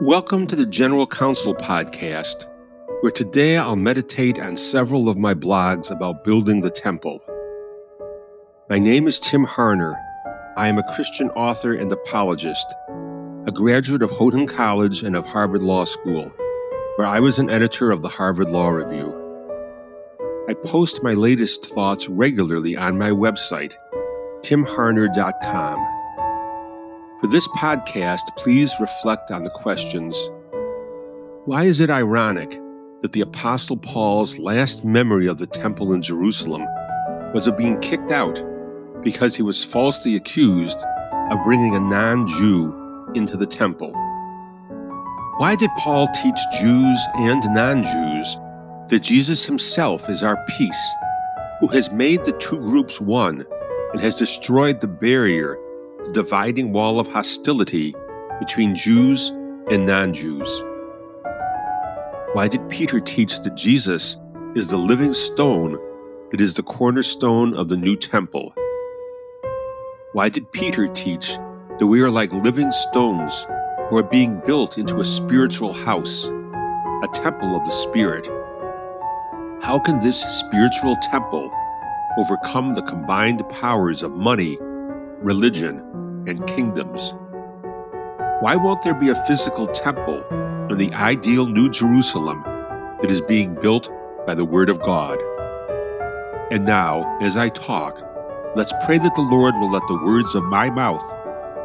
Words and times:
Welcome 0.00 0.46
to 0.46 0.54
the 0.54 0.64
General 0.64 1.08
Counsel 1.08 1.56
Podcast, 1.56 2.46
where 3.00 3.10
today 3.10 3.56
I'll 3.56 3.74
meditate 3.74 4.38
on 4.38 4.56
several 4.56 5.08
of 5.08 5.18
my 5.18 5.34
blogs 5.34 5.90
about 5.90 6.22
building 6.22 6.60
the 6.60 6.70
temple. 6.70 7.20
My 8.70 8.78
name 8.78 9.08
is 9.08 9.18
Tim 9.18 9.44
Harner. 9.44 10.00
I 10.56 10.68
am 10.68 10.78
a 10.78 10.94
Christian 10.94 11.30
author 11.30 11.74
and 11.74 11.90
apologist, 11.90 12.72
a 13.46 13.50
graduate 13.52 14.04
of 14.04 14.12
Houghton 14.12 14.46
College 14.46 15.02
and 15.02 15.16
of 15.16 15.26
Harvard 15.26 15.64
Law 15.64 15.84
School, 15.84 16.32
where 16.94 17.08
I 17.08 17.18
was 17.18 17.40
an 17.40 17.50
editor 17.50 17.90
of 17.90 18.02
the 18.02 18.08
Harvard 18.08 18.50
Law 18.50 18.68
Review. 18.68 19.12
I 20.48 20.54
post 20.54 21.02
my 21.02 21.14
latest 21.14 21.66
thoughts 21.66 22.08
regularly 22.08 22.76
on 22.76 22.98
my 22.98 23.10
website, 23.10 23.74
timharner.com. 24.42 25.97
For 27.20 27.26
this 27.26 27.48
podcast, 27.48 28.36
please 28.36 28.72
reflect 28.78 29.32
on 29.32 29.42
the 29.42 29.50
questions 29.50 30.16
Why 31.46 31.64
is 31.64 31.80
it 31.80 31.90
ironic 31.90 32.60
that 33.02 33.12
the 33.12 33.22
Apostle 33.22 33.76
Paul's 33.76 34.38
last 34.38 34.84
memory 34.84 35.26
of 35.26 35.38
the 35.38 35.48
temple 35.48 35.92
in 35.92 36.00
Jerusalem 36.00 36.64
was 37.34 37.48
of 37.48 37.58
being 37.58 37.80
kicked 37.80 38.12
out 38.12 38.40
because 39.02 39.34
he 39.34 39.42
was 39.42 39.64
falsely 39.64 40.14
accused 40.14 40.78
of 41.32 41.42
bringing 41.42 41.74
a 41.74 41.80
non 41.80 42.28
Jew 42.28 42.72
into 43.16 43.36
the 43.36 43.46
temple? 43.46 43.90
Why 45.38 45.56
did 45.56 45.70
Paul 45.76 46.06
teach 46.22 46.38
Jews 46.60 47.00
and 47.16 47.42
non 47.52 47.82
Jews 47.82 48.36
that 48.90 49.02
Jesus 49.02 49.44
himself 49.44 50.08
is 50.08 50.22
our 50.22 50.36
peace, 50.56 50.90
who 51.58 51.66
has 51.66 51.90
made 51.90 52.24
the 52.24 52.38
two 52.38 52.60
groups 52.60 53.00
one 53.00 53.44
and 53.92 54.00
has 54.00 54.18
destroyed 54.18 54.80
the 54.80 54.86
barrier 54.86 55.58
the 56.04 56.12
dividing 56.12 56.72
wall 56.72 57.00
of 57.00 57.08
hostility 57.08 57.94
between 58.38 58.74
Jews 58.74 59.30
and 59.70 59.86
non 59.86 60.14
Jews. 60.14 60.62
Why 62.32 62.46
did 62.48 62.68
Peter 62.68 63.00
teach 63.00 63.40
that 63.40 63.56
Jesus 63.56 64.16
is 64.54 64.68
the 64.68 64.76
living 64.76 65.12
stone 65.12 65.78
that 66.30 66.40
is 66.40 66.54
the 66.54 66.62
cornerstone 66.62 67.54
of 67.54 67.68
the 67.68 67.76
new 67.76 67.96
temple? 67.96 68.54
Why 70.12 70.28
did 70.28 70.50
Peter 70.52 70.88
teach 70.88 71.36
that 71.78 71.86
we 71.86 72.00
are 72.00 72.10
like 72.10 72.32
living 72.32 72.70
stones 72.70 73.46
who 73.88 73.96
are 73.96 74.02
being 74.02 74.40
built 74.46 74.78
into 74.78 75.00
a 75.00 75.04
spiritual 75.04 75.72
house, 75.72 76.26
a 76.26 77.08
temple 77.12 77.56
of 77.56 77.64
the 77.64 77.70
Spirit? 77.70 78.26
How 79.62 79.78
can 79.78 80.00
this 80.00 80.20
spiritual 80.20 80.96
temple 81.10 81.52
overcome 82.18 82.74
the 82.74 82.82
combined 82.82 83.46
powers 83.48 84.02
of 84.02 84.12
money, 84.12 84.58
religion, 85.22 85.80
and 86.26 86.46
kingdoms. 86.46 87.14
Why 88.40 88.54
won't 88.56 88.82
there 88.82 88.94
be 88.94 89.08
a 89.08 89.24
physical 89.26 89.66
temple 89.68 90.24
in 90.70 90.78
the 90.78 90.92
ideal 90.94 91.46
New 91.46 91.68
Jerusalem 91.68 92.42
that 93.00 93.10
is 93.10 93.20
being 93.20 93.54
built 93.54 93.90
by 94.26 94.34
the 94.34 94.44
Word 94.44 94.68
of 94.68 94.80
God? 94.80 95.18
And 96.50 96.64
now, 96.64 97.18
as 97.20 97.36
I 97.36 97.48
talk, 97.48 98.00
let's 98.54 98.72
pray 98.84 98.98
that 98.98 99.14
the 99.14 99.22
Lord 99.22 99.54
will 99.56 99.70
let 99.70 99.86
the 99.88 100.02
words 100.04 100.34
of 100.34 100.44
my 100.44 100.70
mouth 100.70 101.02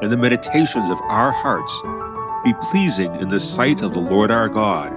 and 0.02 0.12
the 0.12 0.18
meditations 0.18 0.90
of 0.90 1.00
our 1.04 1.32
hearts 1.32 1.82
be 2.44 2.54
pleasing 2.56 3.16
in 3.18 3.30
the 3.30 3.40
sight 3.40 3.82
of 3.82 3.94
the 3.94 4.02
Lord 4.02 4.32
our 4.32 4.50
God, 4.50 4.92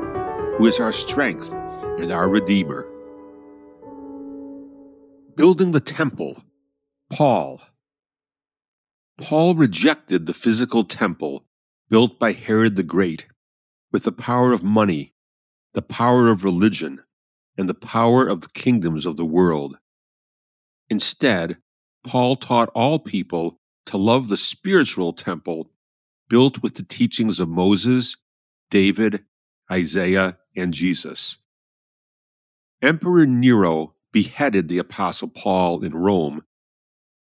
who 0.56 0.66
is 0.66 0.80
our 0.80 0.92
strength 0.92 1.52
and 1.98 2.10
our 2.10 2.28
Redeemer. 2.28 2.86
Building 5.36 5.70
the 5.70 5.80
temple, 5.80 6.42
Paul. 7.10 7.60
Paul 9.18 9.54
rejected 9.54 10.26
the 10.26 10.34
physical 10.34 10.84
temple 10.84 11.46
built 11.88 12.18
by 12.18 12.32
Herod 12.32 12.76
the 12.76 12.82
Great 12.82 13.26
with 13.90 14.04
the 14.04 14.12
power 14.12 14.52
of 14.52 14.62
money, 14.62 15.14
the 15.72 15.82
power 15.82 16.28
of 16.28 16.44
religion, 16.44 17.02
and 17.56 17.68
the 17.68 17.74
power 17.74 18.26
of 18.26 18.42
the 18.42 18.48
kingdoms 18.48 19.06
of 19.06 19.16
the 19.16 19.24
world. 19.24 19.78
Instead, 20.90 21.56
Paul 22.04 22.36
taught 22.36 22.68
all 22.74 22.98
people 22.98 23.58
to 23.86 23.96
love 23.96 24.28
the 24.28 24.36
spiritual 24.36 25.12
temple 25.12 25.70
built 26.28 26.62
with 26.62 26.74
the 26.74 26.82
teachings 26.82 27.40
of 27.40 27.48
Moses, 27.48 28.16
David, 28.70 29.24
Isaiah, 29.70 30.36
and 30.56 30.74
Jesus. 30.74 31.38
Emperor 32.82 33.26
Nero 33.26 33.94
beheaded 34.12 34.68
the 34.68 34.78
Apostle 34.78 35.28
Paul 35.28 35.82
in 35.82 35.92
Rome 35.92 36.42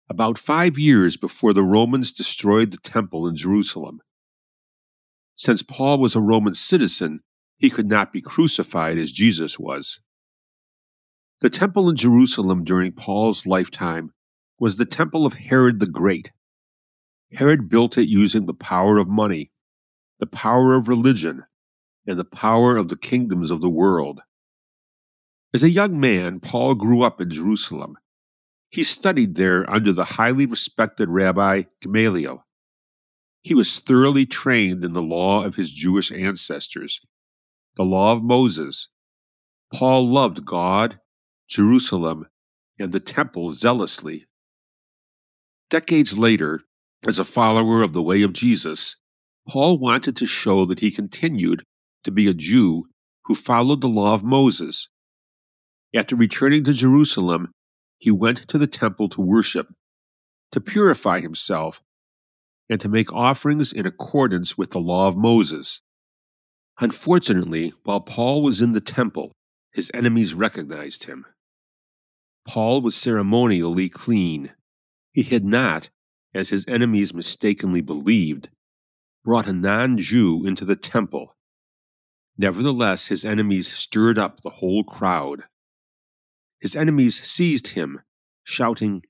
about 0.09 0.37
five 0.37 0.77
years 0.77 1.17
before 1.17 1.53
the 1.53 1.63
Romans 1.63 2.11
destroyed 2.11 2.71
the 2.71 2.77
temple 2.77 3.27
in 3.27 3.35
Jerusalem. 3.35 4.01
Since 5.35 5.63
Paul 5.63 5.99
was 5.99 6.15
a 6.15 6.21
Roman 6.21 6.53
citizen, 6.53 7.21
he 7.57 7.69
could 7.69 7.87
not 7.87 8.13
be 8.13 8.21
crucified 8.21 8.97
as 8.97 9.11
Jesus 9.11 9.57
was. 9.57 9.99
The 11.41 11.49
temple 11.49 11.89
in 11.89 11.95
Jerusalem 11.95 12.63
during 12.63 12.91
Paul's 12.91 13.45
lifetime 13.45 14.11
was 14.59 14.77
the 14.77 14.85
temple 14.85 15.25
of 15.25 15.33
Herod 15.33 15.79
the 15.79 15.87
Great. 15.87 16.31
Herod 17.33 17.67
built 17.67 17.97
it 17.97 18.07
using 18.07 18.45
the 18.45 18.53
power 18.53 18.97
of 18.97 19.07
money, 19.07 19.51
the 20.19 20.27
power 20.27 20.75
of 20.75 20.87
religion, 20.87 21.43
and 22.07 22.17
the 22.17 22.23
power 22.23 22.77
of 22.77 22.87
the 22.87 22.97
kingdoms 22.97 23.51
of 23.51 23.61
the 23.61 23.69
world. 23.69 24.21
As 25.53 25.63
a 25.63 25.69
young 25.69 25.99
man, 25.99 26.39
Paul 26.39 26.75
grew 26.75 27.03
up 27.03 27.19
in 27.19 27.29
Jerusalem 27.29 27.97
he 28.75 28.83
studied 28.83 29.35
there 29.35 29.69
under 29.69 29.93
the 29.93 30.03
highly 30.03 30.45
respected 30.45 31.07
Rabbi 31.07 31.63
Gamaliel. 31.81 32.45
He 33.41 33.53
was 33.53 33.79
thoroughly 33.79 34.25
trained 34.25 34.83
in 34.83 34.91
the 34.91 35.01
law 35.01 35.45
of 35.45 35.55
his 35.55 35.73
Jewish 35.73 36.11
ancestors, 36.11 36.99
the 37.77 37.83
law 37.83 38.11
of 38.11 38.21
Moses. 38.21 38.89
Paul 39.73 40.05
loved 40.09 40.43
God, 40.43 40.99
Jerusalem, 41.47 42.25
and 42.77 42.91
the 42.91 42.99
temple 42.99 43.53
zealously. 43.53 44.25
Decades 45.69 46.17
later, 46.17 46.59
as 47.07 47.17
a 47.17 47.23
follower 47.23 47.81
of 47.81 47.93
the 47.93 48.03
way 48.03 48.23
of 48.23 48.33
Jesus, 48.33 48.97
Paul 49.47 49.79
wanted 49.79 50.17
to 50.17 50.27
show 50.27 50.65
that 50.65 50.81
he 50.81 50.91
continued 50.91 51.63
to 52.03 52.11
be 52.11 52.27
a 52.27 52.33
Jew 52.33 52.83
who 53.23 53.35
followed 53.35 53.79
the 53.79 53.87
law 53.87 54.13
of 54.13 54.23
Moses. 54.25 54.89
After 55.95 56.17
returning 56.17 56.65
to 56.65 56.73
Jerusalem, 56.73 57.53
he 58.05 58.11
went 58.11 58.47
to 58.47 58.59
the 58.59 58.67
temple 58.67 59.09
to 59.09 59.19
worship, 59.19 59.73
to 60.51 60.61
purify 60.61 61.19
himself, 61.19 61.81
and 62.69 62.79
to 62.79 62.87
make 62.87 63.11
offerings 63.11 63.73
in 63.73 63.87
accordance 63.87 64.55
with 64.55 64.69
the 64.69 64.79
law 64.79 65.07
of 65.07 65.17
Moses. 65.17 65.81
Unfortunately, 66.79 67.73
while 67.83 68.01
Paul 68.01 68.43
was 68.43 68.61
in 68.61 68.73
the 68.73 68.79
temple, 68.79 69.31
his 69.73 69.89
enemies 69.91 70.35
recognized 70.35 71.05
him. 71.05 71.25
Paul 72.47 72.81
was 72.81 72.95
ceremonially 72.95 73.89
clean. 73.89 74.51
He 75.11 75.23
had 75.23 75.43
not, 75.43 75.89
as 76.31 76.49
his 76.49 76.63
enemies 76.67 77.11
mistakenly 77.11 77.81
believed, 77.81 78.49
brought 79.23 79.47
a 79.47 79.53
non 79.53 79.97
Jew 79.97 80.45
into 80.45 80.63
the 80.63 80.75
temple. 80.75 81.35
Nevertheless, 82.37 83.07
his 83.07 83.25
enemies 83.25 83.73
stirred 83.73 84.19
up 84.19 84.41
the 84.41 84.51
whole 84.61 84.83
crowd. 84.83 85.45
His 86.65 86.75
enemies 86.75 87.21
seized 87.21 87.67
him, 87.67 88.01
shouting, 88.43 89.03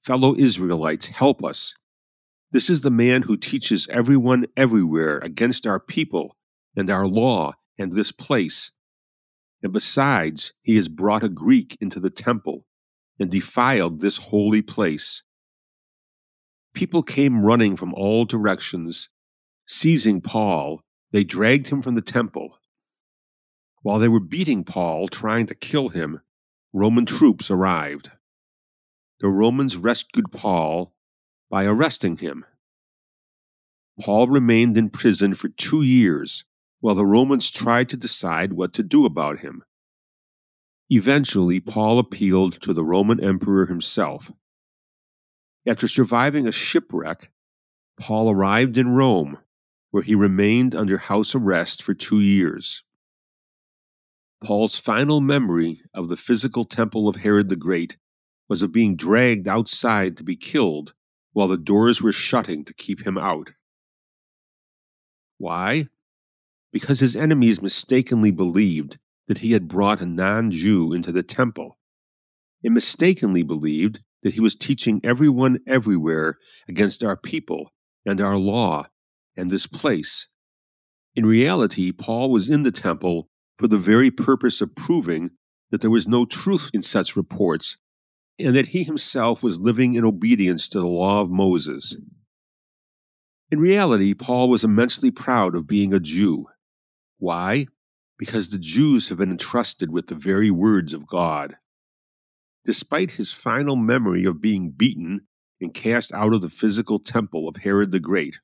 Fellow 0.00 0.36
Israelites, 0.36 1.08
help 1.08 1.42
us. 1.42 1.74
This 2.52 2.70
is 2.70 2.82
the 2.82 2.90
man 2.92 3.22
who 3.22 3.36
teaches 3.36 3.88
everyone 3.90 4.46
everywhere 4.56 5.18
against 5.18 5.66
our 5.66 5.80
people 5.80 6.36
and 6.76 6.88
our 6.88 7.08
law 7.08 7.54
and 7.76 7.92
this 7.92 8.12
place. 8.12 8.70
And 9.60 9.72
besides, 9.72 10.52
he 10.62 10.76
has 10.76 10.88
brought 10.88 11.24
a 11.24 11.28
Greek 11.28 11.76
into 11.80 11.98
the 11.98 12.10
temple 12.10 12.64
and 13.18 13.28
defiled 13.28 14.00
this 14.00 14.18
holy 14.18 14.62
place. 14.62 15.24
People 16.74 17.02
came 17.02 17.44
running 17.44 17.74
from 17.74 17.92
all 17.92 18.24
directions. 18.24 19.08
Seizing 19.66 20.20
Paul, 20.20 20.80
they 21.10 21.24
dragged 21.24 21.66
him 21.66 21.82
from 21.82 21.96
the 21.96 22.02
temple. 22.02 22.60
While 23.82 23.98
they 23.98 24.06
were 24.06 24.20
beating 24.20 24.62
Paul, 24.62 25.08
trying 25.08 25.46
to 25.46 25.56
kill 25.56 25.88
him, 25.88 26.20
Roman 26.72 27.04
troops 27.04 27.50
arrived. 27.50 28.12
The 29.20 29.28
Romans 29.28 29.76
rescued 29.76 30.30
Paul 30.30 30.94
by 31.50 31.64
arresting 31.64 32.18
him. 32.18 32.44
Paul 34.00 34.28
remained 34.28 34.78
in 34.78 34.88
prison 34.88 35.34
for 35.34 35.48
two 35.48 35.82
years 35.82 36.44
while 36.80 36.94
the 36.94 37.04
Romans 37.04 37.50
tried 37.50 37.88
to 37.90 37.96
decide 37.96 38.52
what 38.52 38.72
to 38.74 38.82
do 38.82 39.04
about 39.04 39.40
him. 39.40 39.64
Eventually, 40.88 41.60
Paul 41.60 41.98
appealed 41.98 42.60
to 42.62 42.72
the 42.72 42.84
Roman 42.84 43.22
emperor 43.22 43.66
himself. 43.66 44.32
After 45.66 45.86
surviving 45.86 46.46
a 46.46 46.52
shipwreck, 46.52 47.30
Paul 47.98 48.30
arrived 48.30 48.78
in 48.78 48.94
Rome, 48.94 49.38
where 49.90 50.02
he 50.02 50.14
remained 50.14 50.74
under 50.74 50.98
house 50.98 51.34
arrest 51.34 51.82
for 51.82 51.94
two 51.94 52.20
years. 52.20 52.82
Paul's 54.42 54.78
final 54.78 55.20
memory 55.20 55.82
of 55.94 56.08
the 56.08 56.16
physical 56.16 56.64
temple 56.64 57.08
of 57.08 57.16
Herod 57.16 57.48
the 57.48 57.56
Great 57.56 57.96
was 58.48 58.62
of 58.62 58.72
being 58.72 58.96
dragged 58.96 59.46
outside 59.46 60.16
to 60.16 60.24
be 60.24 60.36
killed 60.36 60.94
while 61.32 61.48
the 61.48 61.56
doors 61.56 62.02
were 62.02 62.12
shutting 62.12 62.64
to 62.64 62.74
keep 62.74 63.06
him 63.06 63.16
out. 63.16 63.52
Why? 65.38 65.88
because 66.72 67.00
his 67.00 67.16
enemies 67.16 67.62
mistakenly 67.62 68.30
believed 68.30 68.98
that 69.28 69.38
he 69.38 69.52
had 69.52 69.68
brought 69.68 70.00
a 70.00 70.06
non 70.06 70.50
Jew 70.50 70.92
into 70.92 71.12
the 71.12 71.22
temple, 71.22 71.78
and 72.64 72.74
mistakenly 72.74 73.42
believed 73.42 74.00
that 74.22 74.34
he 74.34 74.40
was 74.40 74.54
teaching 74.54 75.00
everyone 75.02 75.58
everywhere 75.66 76.38
against 76.68 77.02
our 77.02 77.16
people 77.16 77.72
and 78.04 78.20
our 78.20 78.36
law 78.36 78.86
and 79.36 79.50
this 79.50 79.66
place. 79.66 80.28
In 81.14 81.26
reality, 81.26 81.92
Paul 81.92 82.30
was 82.30 82.48
in 82.48 82.62
the 82.62 82.70
temple 82.70 83.28
for 83.60 83.68
the 83.68 83.76
very 83.76 84.10
purpose 84.10 84.62
of 84.62 84.74
proving 84.74 85.32
that 85.70 85.82
there 85.82 85.90
was 85.90 86.08
no 86.08 86.24
truth 86.24 86.70
in 86.72 86.80
such 86.80 87.14
reports 87.14 87.76
and 88.38 88.56
that 88.56 88.68
he 88.68 88.84
himself 88.84 89.42
was 89.42 89.60
living 89.60 89.92
in 89.92 90.04
obedience 90.04 90.66
to 90.66 90.80
the 90.80 90.86
law 90.86 91.20
of 91.20 91.30
Moses. 91.30 91.94
In 93.50 93.60
reality, 93.60 94.14
Paul 94.14 94.48
was 94.48 94.64
immensely 94.64 95.10
proud 95.10 95.54
of 95.54 95.66
being 95.66 95.92
a 95.92 96.00
Jew. 96.00 96.46
Why? 97.18 97.66
Because 98.18 98.48
the 98.48 98.58
Jews 98.58 99.10
have 99.10 99.18
been 99.18 99.30
entrusted 99.30 99.90
with 99.90 100.06
the 100.06 100.14
very 100.14 100.50
words 100.50 100.94
of 100.94 101.06
God. 101.06 101.56
Despite 102.64 103.10
his 103.10 103.34
final 103.34 103.76
memory 103.76 104.24
of 104.24 104.40
being 104.40 104.70
beaten 104.70 105.26
and 105.60 105.74
cast 105.74 106.14
out 106.14 106.32
of 106.32 106.40
the 106.40 106.48
physical 106.48 106.98
temple 106.98 107.46
of 107.46 107.56
Herod 107.56 107.90
the 107.90 108.00
Great, 108.00 108.38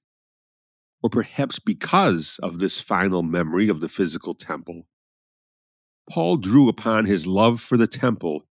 or 1.02 1.08
perhaps 1.08 1.58
because 1.58 2.38
of 2.42 2.58
this 2.58 2.82
final 2.82 3.22
memory 3.22 3.70
of 3.70 3.80
the 3.80 3.88
physical 3.88 4.34
temple, 4.34 4.86
Paul 6.08 6.36
drew 6.36 6.68
upon 6.68 7.04
his 7.04 7.26
love 7.26 7.60
for 7.60 7.76
the 7.76 7.86
temple 7.86 8.46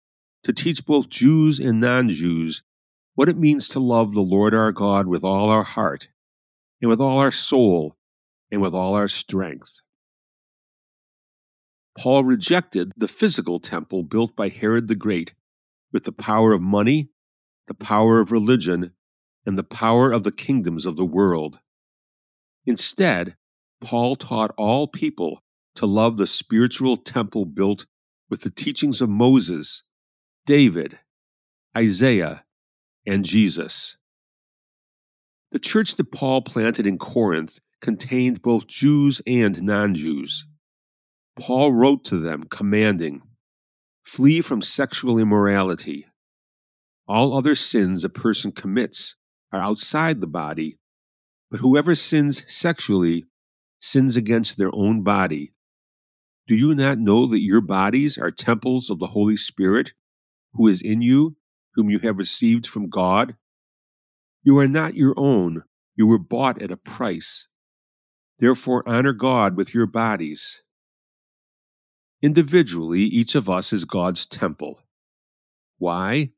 to 0.43 0.53
teach 0.53 0.85
both 0.85 1.09
Jews 1.09 1.59
and 1.59 1.79
non 1.79 2.09
Jews 2.09 2.63
what 3.15 3.29
it 3.29 3.37
means 3.37 3.67
to 3.69 3.79
love 3.79 4.13
the 4.13 4.21
Lord 4.21 4.53
our 4.53 4.71
God 4.71 5.07
with 5.07 5.23
all 5.23 5.49
our 5.49 5.63
heart, 5.63 6.07
and 6.81 6.89
with 6.89 7.01
all 7.01 7.17
our 7.17 7.31
soul, 7.31 7.97
and 8.49 8.61
with 8.61 8.73
all 8.73 8.93
our 8.93 9.07
strength. 9.07 9.81
Paul 11.97 12.23
rejected 12.23 12.93
the 12.95 13.09
physical 13.09 13.59
temple 13.59 14.03
built 14.03 14.35
by 14.35 14.47
Herod 14.47 14.87
the 14.87 14.95
Great 14.95 15.33
with 15.91 16.05
the 16.05 16.13
power 16.13 16.53
of 16.53 16.61
money, 16.61 17.09
the 17.67 17.73
power 17.73 18.19
of 18.21 18.31
religion, 18.31 18.93
and 19.45 19.57
the 19.57 19.63
power 19.63 20.11
of 20.11 20.23
the 20.23 20.31
kingdoms 20.31 20.85
of 20.85 20.95
the 20.95 21.05
world. 21.05 21.59
Instead, 22.65 23.35
Paul 23.81 24.15
taught 24.15 24.53
all 24.57 24.87
people 24.87 25.43
to 25.75 25.85
love 25.85 26.17
the 26.17 26.27
spiritual 26.27 26.97
temple 26.97 27.45
built 27.45 27.85
with 28.29 28.41
the 28.41 28.49
teachings 28.49 29.01
of 29.01 29.09
Moses, 29.09 29.83
David, 30.45 30.99
Isaiah, 31.75 32.43
and 33.05 33.25
Jesus. 33.25 33.97
The 35.51 35.59
church 35.59 35.95
that 35.95 36.11
Paul 36.11 36.41
planted 36.41 36.87
in 36.87 36.97
Corinth 36.97 37.59
contained 37.81 38.41
both 38.41 38.67
Jews 38.67 39.21
and 39.27 39.61
non 39.61 39.93
Jews. 39.95 40.45
Paul 41.37 41.73
wrote 41.73 42.05
to 42.05 42.17
them 42.17 42.43
commanding, 42.43 43.21
Flee 44.03 44.41
from 44.41 44.61
sexual 44.61 45.17
immorality. 45.17 46.07
All 47.07 47.35
other 47.35 47.55
sins 47.55 48.03
a 48.03 48.09
person 48.09 48.51
commits 48.51 49.15
are 49.51 49.59
outside 49.59 50.21
the 50.21 50.27
body, 50.27 50.77
but 51.49 51.59
whoever 51.59 51.95
sins 51.95 52.43
sexually 52.47 53.25
sins 53.79 54.15
against 54.15 54.57
their 54.57 54.73
own 54.73 55.03
body. 55.03 55.51
Do 56.47 56.55
you 56.55 56.75
not 56.75 56.97
know 56.97 57.27
that 57.27 57.41
your 57.41 57.61
bodies 57.61 58.17
are 58.17 58.31
temples 58.31 58.89
of 58.89 58.99
the 58.99 59.07
Holy 59.07 59.37
Spirit, 59.37 59.93
who 60.53 60.67
is 60.67 60.81
in 60.81 61.01
you, 61.01 61.35
whom 61.75 61.89
you 61.89 61.99
have 61.99 62.17
received 62.17 62.67
from 62.67 62.89
God? 62.89 63.35
You 64.43 64.57
are 64.57 64.67
not 64.67 64.95
your 64.95 65.13
own, 65.17 65.63
you 65.95 66.07
were 66.07 66.17
bought 66.17 66.61
at 66.61 66.71
a 66.71 66.77
price. 66.77 67.47
Therefore, 68.39 68.83
honor 68.87 69.13
God 69.13 69.55
with 69.55 69.73
your 69.73 69.85
bodies. 69.85 70.63
Individually, 72.23 73.01
each 73.01 73.35
of 73.35 73.49
us 73.49 73.71
is 73.71 73.85
God's 73.85 74.25
temple. 74.25 74.79
Why? 75.77 76.31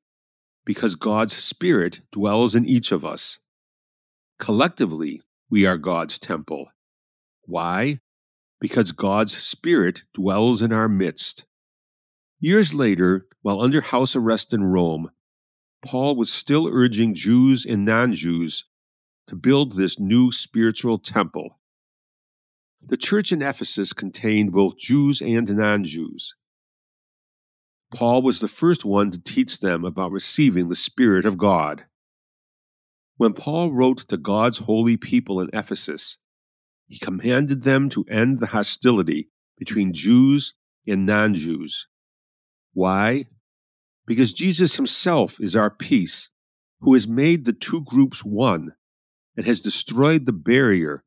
Because 0.66 0.96
God's 0.96 1.36
Spirit 1.36 2.02
dwells 2.12 2.56
in 2.56 2.66
each 2.66 2.92
of 2.92 3.06
us. 3.06 3.40
Collectively, 4.40 5.22
we 5.50 5.66
are 5.66 5.78
God's 5.78 6.20
temple. 6.20 6.68
Why? 7.46 8.00
Because 8.64 8.94
God's 8.94 9.36
Spirit 9.36 10.04
dwells 10.14 10.62
in 10.62 10.72
our 10.72 10.88
midst. 10.88 11.44
Years 12.40 12.74
later, 12.74 13.28
while 13.42 13.60
under 13.60 13.82
house 13.82 14.16
arrest 14.16 14.54
in 14.54 14.64
Rome, 14.64 15.12
Paul 15.86 16.16
was 16.16 16.32
still 16.32 16.70
urging 16.72 17.14
Jews 17.14 17.66
and 17.66 17.84
non 17.84 18.14
Jews 18.14 18.64
to 19.28 19.36
build 19.36 19.74
this 19.74 20.00
new 20.00 20.32
spiritual 20.32 20.98
temple. 20.98 21.60
The 22.82 22.96
church 22.96 23.34
in 23.34 23.42
Ephesus 23.42 23.92
contained 23.92 24.54
both 24.54 24.78
Jews 24.78 25.22
and 25.22 25.54
non 25.54 25.84
Jews. 25.84 26.34
Paul 27.94 28.22
was 28.22 28.40
the 28.40 28.48
first 28.48 28.86
one 28.86 29.12
to 29.12 29.20
teach 29.20 29.60
them 29.60 29.84
about 29.84 30.14
receiving 30.14 30.70
the 30.70 30.76
Spirit 30.78 31.26
of 31.26 31.38
God. 31.38 31.84
When 33.18 33.34
Paul 33.34 33.74
wrote 33.74 34.08
to 34.08 34.16
God's 34.16 34.60
holy 34.60 34.96
people 34.96 35.42
in 35.42 35.50
Ephesus, 35.52 36.18
he 36.88 36.98
commanded 36.98 37.64
them 37.64 37.90
to 37.90 38.06
end 38.10 38.40
the 38.40 38.48
hostility 38.48 39.30
between 39.58 39.94
Jews 39.94 40.54
and 40.88 41.06
non 41.06 41.34
Jews. 41.34 41.88
Why? 42.74 43.26
Because 44.06 44.34
Jesus 44.34 44.76
himself 44.76 45.40
is 45.40 45.56
our 45.56 45.70
peace, 45.70 46.30
who 46.82 46.94
has 46.94 47.08
made 47.08 47.46
the 47.46 47.54
two 47.54 47.82
groups 47.84 48.24
one 48.24 48.74
and 49.38 49.46
has 49.46 49.62
destroyed 49.62 50.26
the 50.26 50.34
barrier 50.34 51.04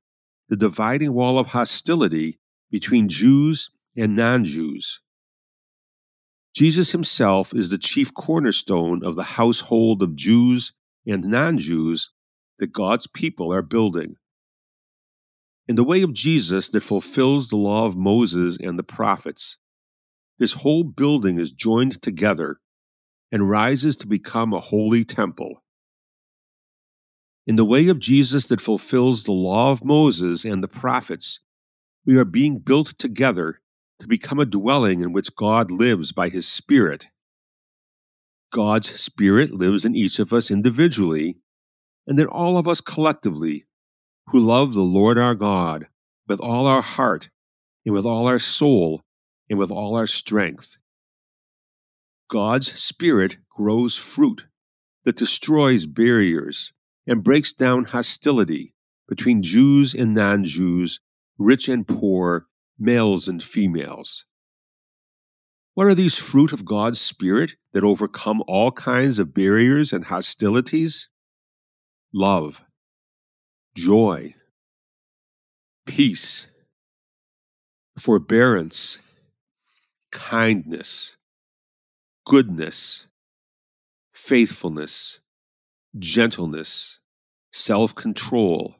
the 0.49 0.57
dividing 0.57 1.13
wall 1.13 1.39
of 1.39 1.49
hostility 1.49 2.39
between 2.71 3.09
Jews 3.09 3.71
and 3.97 4.15
non 4.15 4.45
Jews. 4.45 5.01
Jesus 6.55 6.93
himself 6.93 7.55
is 7.55 7.71
the 7.71 7.79
chief 7.79 8.15
cornerstone 8.15 9.05
of 9.05 9.17
the 9.17 9.25
household 9.25 10.03
of 10.03 10.17
Jews 10.17 10.73
and 11.07 11.25
non 11.25 11.59
Jews 11.59 12.11
that 12.59 12.73
God's 12.73 13.07
people 13.07 13.53
are 13.53 13.63
building. 13.63 14.17
In 15.69 15.75
the 15.75 15.85
way 15.85 16.03
of 16.03 16.13
Jesus 16.13 16.69
that 16.69 16.83
fulfills 16.83 17.49
the 17.49 17.57
law 17.57 17.87
of 17.87 17.97
Moses 17.97 18.57
and 18.61 18.79
the 18.79 18.85
prophets, 18.85 19.57
this 20.39 20.53
whole 20.53 20.85
building 20.85 21.39
is 21.39 21.51
joined 21.51 22.01
together 22.03 22.61
and 23.33 23.51
rises 23.51 23.97
to 23.97 24.07
become 24.07 24.53
a 24.53 24.61
holy 24.61 25.05
temple. 25.05 25.63
In 27.47 27.57
the 27.57 27.65
way 27.65 27.89
of 27.89 27.99
Jesus 27.99 28.47
that 28.47 28.61
fulfills 28.61 29.25
the 29.25 29.33
law 29.33 29.73
of 29.73 29.85
Moses 29.85 30.45
and 30.45 30.63
the 30.63 30.69
prophets, 30.69 31.41
we 32.05 32.17
are 32.17 32.25
being 32.25 32.59
built 32.59 32.99
together 32.99 33.61
to 33.99 34.07
become 34.07 34.39
a 34.39 34.47
dwelling 34.47 35.01
in 35.01 35.13
which 35.13 35.35
God 35.35 35.71
lives 35.71 36.13
by 36.13 36.29
his 36.29 36.47
Spirit. 36.47 37.09
God's 38.53 38.89
Spirit 39.01 39.53
lives 39.53 39.85
in 39.85 39.97
each 39.97 40.19
of 40.19 40.33
us 40.33 40.51
individually, 40.51 41.39
and 42.07 42.19
in 42.21 42.27
all 42.27 42.59
of 42.59 42.69
us 42.69 42.81
collectively, 42.81 43.65
who 44.29 44.41
love 44.41 44.75
the 44.75 44.83
Lord 44.83 45.19
our 45.19 45.35
God 45.35 45.87
with 46.29 46.41
all 46.41 46.67
our 46.67 46.83
heart, 46.83 47.31
and 47.85 47.95
with 47.95 48.05
all 48.05 48.27
our 48.27 48.39
soul, 48.39 49.03
and 49.49 49.59
with 49.59 49.71
all 49.71 49.95
our 49.95 50.09
strength. 50.09 50.77
God's 52.29 52.73
Spirit 52.73 53.39
grows 53.49 53.97
fruit 53.97 54.47
that 55.05 55.17
destroys 55.17 55.87
barriers 55.87 56.73
and 57.07 57.23
breaks 57.23 57.53
down 57.53 57.85
hostility 57.85 58.75
between 59.09 59.43
Jews 59.43 59.95
and 59.95 60.15
non 60.15 60.45
Jews, 60.45 60.99
rich 61.39 61.69
and 61.69 61.87
poor, 61.87 62.47
males 62.77 63.29
and 63.29 63.41
females. 63.41 64.25
What 65.75 65.87
are 65.87 65.95
these 65.95 66.19
fruit 66.19 66.53
of 66.53 66.65
God's 66.65 67.01
Spirit 67.01 67.55
that 67.73 67.85
overcome 67.85 68.43
all 68.49 68.73
kinds 68.73 69.21
of 69.21 69.35
barriers 69.35 69.93
and 69.93 70.07
hostilities? 70.07 71.09
Love, 72.13 72.65
joy, 73.77 74.35
peace, 75.85 76.47
forbearance, 77.99 78.99
kindness, 80.11 81.17
goodness, 82.25 83.07
faithfulness, 84.15 85.21
gentleness, 85.99 87.01
self 87.53 87.95
control. 87.95 88.77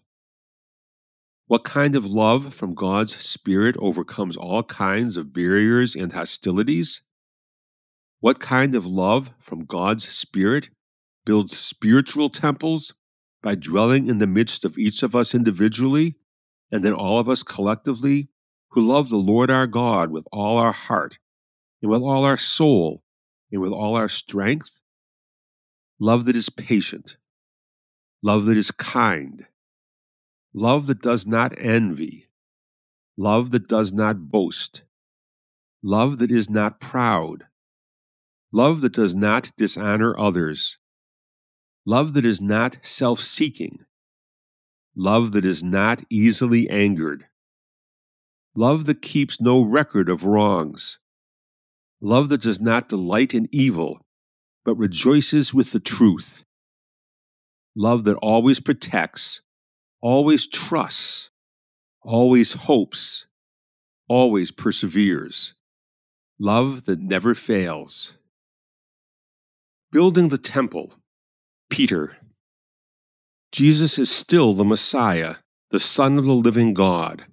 What 1.47 1.63
kind 1.63 1.95
of 1.95 2.07
love 2.07 2.55
from 2.55 2.75
God's 2.75 3.15
Spirit 3.17 3.77
overcomes 3.79 4.37
all 4.37 4.63
kinds 4.63 5.19
of 5.19 5.33
barriers 5.33 5.95
and 5.95 6.13
hostilities? 6.13 7.03
What 8.21 8.41
kind 8.41 8.75
of 8.75 8.87
love 8.87 9.31
from 9.39 9.67
God's 9.67 10.09
Spirit 10.09 10.71
builds 11.27 11.57
spiritual 11.57 12.31
temples 12.31 12.95
by 13.47 13.55
dwelling 13.55 14.09
in 14.09 14.19
the 14.19 14.27
midst 14.27 14.65
of 14.65 14.77
each 14.77 15.05
of 15.05 15.15
us 15.15 15.33
individually 15.33 16.17
and 16.73 16.83
then 16.83 16.93
all 16.93 17.21
of 17.21 17.29
us 17.29 17.45
collectively 17.45 18.29
who 18.71 18.83
love 18.83 19.09
the 19.09 19.17
Lord 19.17 19.53
our 19.53 19.69
God 19.69 20.11
with 20.11 20.27
all 20.33 20.59
our 20.59 20.73
heart 20.73 21.21
and 21.81 21.89
with 21.89 22.03
all 22.03 22.25
our 22.25 22.37
soul 22.37 23.05
and 23.53 23.61
with 23.61 23.71
all 23.71 23.95
our 23.95 24.09
strength? 24.09 24.81
love 26.01 26.25
that 26.25 26.35
is 26.35 26.51
patient, 26.51 27.19
love 28.21 28.47
that 28.47 28.57
is 28.57 28.73
kind, 28.73 29.47
love 30.53 30.89
that 30.89 31.01
does 31.01 31.25
not 31.25 31.55
envy, 31.57 32.29
love 33.17 33.53
that 33.53 33.69
does 33.69 33.93
not 33.93 34.29
boast, 34.29 34.83
love 35.85 36.19
that 36.19 36.33
is 36.33 36.51
not 36.51 36.81
proud, 36.81 37.45
love 38.53 38.81
that 38.81 38.93
does 38.93 39.15
not 39.15 39.53
dishonor 39.57 40.19
others, 40.19 40.79
love 41.87 42.15
that 42.15 42.25
is 42.25 42.41
not 42.41 42.79
self 42.83 43.21
seeking, 43.21 43.79
love 44.97 45.31
that 45.33 45.45
is 45.45 45.63
not 45.63 46.03
easily 46.11 46.69
angered, 46.69 47.27
love 48.57 48.87
that 48.87 49.01
keeps 49.01 49.41
no 49.41 49.63
record 49.63 50.11
of 50.11 50.25
wrongs, 50.25 50.99
love 52.01 52.29
that 52.29 52.43
does 52.43 52.61
not 52.61 52.89
delight 52.89 53.33
in 53.33 53.49
evil, 53.53 54.05
but 54.65 54.75
rejoices 54.75 55.55
with 55.55 55.71
the 55.71 55.79
truth, 55.79 56.45
love 57.77 58.03
that 58.03 58.17
always 58.17 58.59
protects, 58.59 59.41
always 60.01 60.49
trusts, 60.49 61.31
always 62.03 62.53
hopes, 62.53 63.27
always 64.09 64.51
perseveres, 64.51 65.55
love 66.41 66.85
that 66.87 67.01
never 67.01 67.33
fails. 67.33 68.15
Building 69.93 70.29
the 70.29 70.39
temple, 70.39 70.93
Peter. 71.69 72.17
Jesus 73.53 73.99
is 73.99 74.11
still 74.11 74.55
the 74.55 74.65
Messiah, 74.65 75.37
the 75.71 75.81
Son 75.81 76.19
of 76.19 76.25
the 76.25 76.33
living 76.33 76.75
God, 76.75 77.27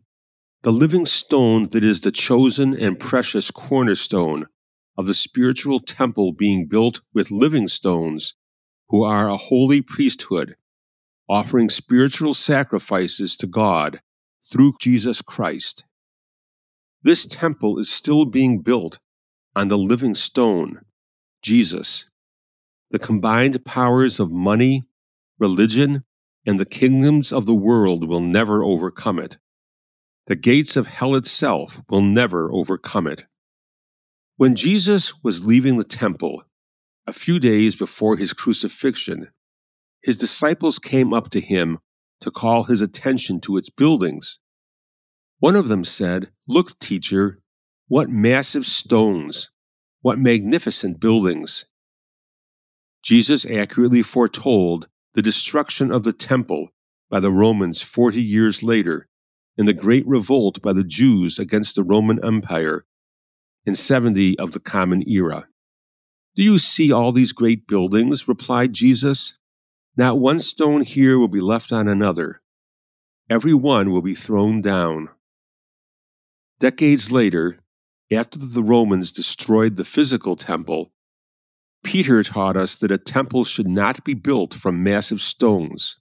the 0.64 0.72
living 0.72 1.06
stone 1.06 1.70
that 1.70 1.84
is 1.84 2.02
the 2.02 2.12
chosen 2.12 2.76
and 2.78 3.00
precious 3.00 3.52
cornerstone 3.52 4.48
of 4.98 5.06
the 5.06 5.14
spiritual 5.14 5.80
temple 5.80 6.34
being 6.34 6.68
built 6.68 7.02
with 7.14 7.32
living 7.32 7.68
stones 7.68 8.36
who 8.90 9.04
are 9.04 9.30
a 9.30 9.38
holy 9.38 9.82
priesthood, 9.82 10.56
offering 11.30 11.70
spiritual 11.70 12.34
sacrifices 12.34 13.38
to 13.38 13.48
God 13.48 14.02
through 14.52 14.74
Jesus 14.80 15.22
Christ. 15.22 15.84
This 17.04 17.26
temple 17.26 17.80
is 17.80 17.90
still 17.90 18.26
being 18.26 18.62
built 18.62 19.00
on 19.56 19.68
the 19.68 19.78
living 19.78 20.16
stone, 20.16 20.82
Jesus. 21.42 22.06
The 22.94 23.00
combined 23.00 23.66
powers 23.66 24.20
of 24.20 24.32
money, 24.32 24.84
religion, 25.40 26.04
and 26.46 26.60
the 26.60 26.66
kingdoms 26.66 27.34
of 27.34 27.48
the 27.48 27.56
world 27.56 28.08
will 28.08 28.20
never 28.20 28.64
overcome 28.64 29.18
it. 29.18 29.40
The 30.28 30.36
gates 30.36 30.76
of 30.76 30.86
hell 30.86 31.16
itself 31.16 31.82
will 31.90 32.04
never 32.04 32.52
overcome 32.52 33.08
it. 33.08 33.26
When 34.38 34.54
Jesus 34.54 35.12
was 35.24 35.44
leaving 35.44 35.78
the 35.78 35.84
temple, 35.84 36.44
a 37.08 37.14
few 37.14 37.40
days 37.40 37.76
before 37.76 38.16
his 38.16 38.32
crucifixion, 38.32 39.30
his 40.04 40.20
disciples 40.20 40.78
came 40.78 41.16
up 41.16 41.32
to 41.32 41.42
him 41.42 41.80
to 42.22 42.30
call 42.30 42.66
his 42.66 42.82
attention 42.82 43.42
to 43.42 43.58
its 43.58 43.72
buildings. 43.72 44.38
One 45.40 45.56
of 45.56 45.68
them 45.68 45.84
said, 45.84 46.30
Look, 46.48 46.78
teacher, 46.78 47.42
what 47.88 48.12
massive 48.12 48.68
stones, 48.68 49.50
what 50.02 50.20
magnificent 50.20 51.00
buildings. 51.00 51.66
Jesus 53.04 53.46
accurately 53.46 54.02
foretold 54.02 54.88
the 55.14 55.22
destruction 55.22 55.92
of 55.92 56.04
the 56.04 56.14
temple 56.14 56.70
by 57.10 57.20
the 57.20 57.32
Romans 57.32 57.82
40 57.82 58.22
years 58.22 58.64
later 58.64 59.08
and 59.58 59.68
the 59.68 59.74
great 59.74 60.08
revolt 60.08 60.62
by 60.62 60.72
the 60.72 60.86
Jews 60.86 61.38
against 61.38 61.76
the 61.76 61.84
Roman 61.84 62.24
Empire 62.24 62.86
in 63.66 63.76
70 63.76 64.40
of 64.40 64.54
the 64.54 64.60
Common 64.60 65.08
Era. 65.08 65.48
Do 66.36 66.44
you 66.44 66.58
see 66.58 66.92
all 66.92 67.12
these 67.12 67.34
great 67.34 67.68
buildings? 67.68 68.28
replied 68.28 68.74
Jesus. 68.74 69.38
Not 69.98 70.18
one 70.18 70.40
stone 70.40 70.82
here 70.82 71.20
will 71.20 71.28
be 71.28 71.42
left 71.42 71.72
on 71.72 71.88
another. 71.88 72.42
Every 73.30 73.54
one 73.54 73.92
will 73.92 74.02
be 74.02 74.16
thrown 74.16 74.62
down. 74.62 75.10
Decades 76.60 77.12
later, 77.12 77.60
after 78.12 78.40
the 78.40 78.64
Romans 78.64 79.12
destroyed 79.12 79.76
the 79.76 79.86
physical 79.86 80.38
temple, 80.38 80.93
Peter 81.84 82.24
taught 82.24 82.58
us 82.58 82.78
that 82.78 82.92
a 82.92 82.98
temple 82.98 83.44
should 83.44 83.68
not 83.68 84.04
be 84.04 84.14
built 84.14 84.54
from 84.54 84.84
massive 84.84 85.22
stones. 85.22 85.98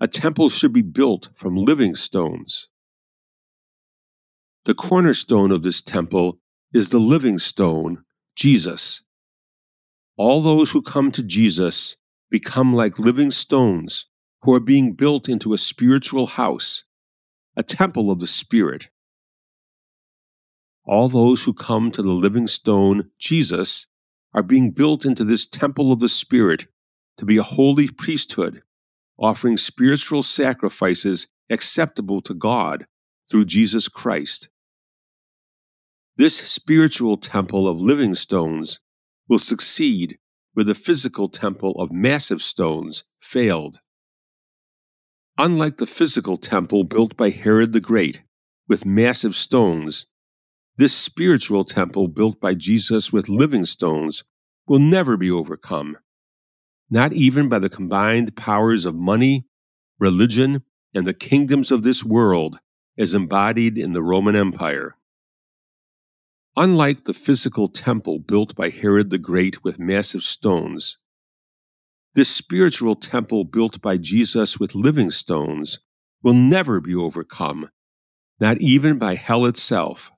A 0.00 0.06
temple 0.06 0.48
should 0.48 0.72
be 0.72 0.82
built 0.82 1.30
from 1.34 1.56
living 1.56 1.94
stones. 1.94 2.68
The 4.64 4.74
cornerstone 4.74 5.50
of 5.50 5.62
this 5.62 5.82
temple 5.82 6.38
is 6.72 6.90
the 6.90 6.98
living 6.98 7.38
stone, 7.38 8.04
Jesus. 8.36 9.02
All 10.16 10.40
those 10.40 10.70
who 10.70 10.82
come 10.82 11.10
to 11.12 11.22
Jesus 11.22 11.96
become 12.30 12.74
like 12.74 12.98
living 12.98 13.30
stones 13.30 14.06
who 14.42 14.54
are 14.54 14.60
being 14.60 14.92
built 14.92 15.28
into 15.28 15.52
a 15.52 15.58
spiritual 15.58 16.26
house, 16.26 16.84
a 17.56 17.62
temple 17.62 18.10
of 18.10 18.18
the 18.20 18.26
Spirit. 18.26 18.88
All 20.84 21.08
those 21.08 21.44
who 21.44 21.54
come 21.54 21.90
to 21.92 22.02
the 22.02 22.10
living 22.10 22.46
stone, 22.46 23.10
Jesus, 23.18 23.86
are 24.34 24.42
being 24.42 24.70
built 24.70 25.04
into 25.04 25.24
this 25.24 25.46
temple 25.46 25.92
of 25.92 26.00
the 26.00 26.08
Spirit 26.08 26.66
to 27.18 27.24
be 27.24 27.36
a 27.36 27.42
holy 27.42 27.88
priesthood, 27.88 28.62
offering 29.18 29.56
spiritual 29.56 30.22
sacrifices 30.22 31.26
acceptable 31.50 32.20
to 32.22 32.34
God 32.34 32.86
through 33.30 33.44
Jesus 33.44 33.88
Christ. 33.88 34.48
This 36.16 36.36
spiritual 36.36 37.16
temple 37.16 37.68
of 37.68 37.80
living 37.80 38.14
stones 38.14 38.80
will 39.28 39.38
succeed 39.38 40.18
where 40.54 40.64
the 40.64 40.74
physical 40.74 41.28
temple 41.28 41.72
of 41.80 41.90
massive 41.92 42.42
stones 42.42 43.04
failed. 43.20 43.80
Unlike 45.38 45.78
the 45.78 45.86
physical 45.86 46.36
temple 46.36 46.84
built 46.84 47.16
by 47.16 47.30
Herod 47.30 47.72
the 47.72 47.80
Great 47.80 48.22
with 48.68 48.84
massive 48.84 49.34
stones, 49.34 50.06
this 50.76 50.94
spiritual 50.94 51.64
temple 51.64 52.08
built 52.08 52.40
by 52.40 52.54
Jesus 52.54 53.12
with 53.12 53.28
living 53.28 53.64
stones 53.64 54.24
will 54.66 54.78
never 54.78 55.16
be 55.16 55.30
overcome, 55.30 55.98
not 56.90 57.12
even 57.12 57.48
by 57.48 57.58
the 57.58 57.68
combined 57.68 58.34
powers 58.36 58.84
of 58.84 58.94
money, 58.94 59.46
religion, 59.98 60.62
and 60.94 61.06
the 61.06 61.14
kingdoms 61.14 61.70
of 61.70 61.82
this 61.82 62.04
world 62.04 62.58
as 62.98 63.14
embodied 63.14 63.78
in 63.78 63.92
the 63.92 64.02
Roman 64.02 64.36
Empire. 64.36 64.96
Unlike 66.56 67.04
the 67.04 67.14
physical 67.14 67.68
temple 67.68 68.18
built 68.18 68.54
by 68.54 68.68
Herod 68.68 69.10
the 69.10 69.18
Great 69.18 69.64
with 69.64 69.78
massive 69.78 70.22
stones, 70.22 70.98
this 72.14 72.28
spiritual 72.28 72.94
temple 72.94 73.44
built 73.44 73.80
by 73.80 73.96
Jesus 73.96 74.60
with 74.60 74.74
living 74.74 75.10
stones 75.10 75.78
will 76.22 76.34
never 76.34 76.80
be 76.80 76.94
overcome, 76.94 77.70
not 78.38 78.60
even 78.60 78.98
by 78.98 79.14
hell 79.14 79.46
itself. 79.46 80.10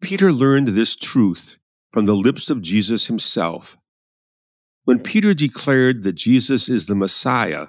Peter 0.00 0.32
learned 0.32 0.68
this 0.68 0.96
truth 0.96 1.56
from 1.92 2.06
the 2.06 2.16
lips 2.16 2.48
of 2.48 2.62
Jesus 2.62 3.06
himself. 3.06 3.76
When 4.84 4.98
Peter 4.98 5.34
declared 5.34 6.02
that 6.04 6.14
Jesus 6.14 6.68
is 6.70 6.86
the 6.86 6.94
Messiah, 6.94 7.66